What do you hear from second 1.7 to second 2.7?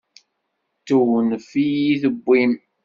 yi-yewwin.